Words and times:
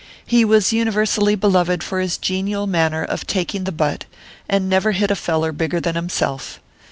He 0.25 0.43
was 0.43 0.73
universally 0.73 1.35
beloved 1.35 1.83
for 1.83 1.99
his 1.99 2.17
genial 2.17 2.65
manner 2.65 3.03
of 3.03 3.27
taking 3.27 3.65
the 3.65 3.71
butt, 3.71 4.05
and 4.49 4.67
never 4.67 4.93
hit 4.93 5.11
a 5.11 5.15
feller 5.15 5.51
bigger 5.51 5.79
than 5.79 5.93
himself. 5.93 6.59